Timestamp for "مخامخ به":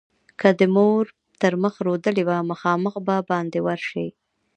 2.51-3.15